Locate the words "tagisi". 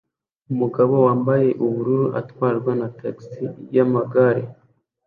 2.97-3.41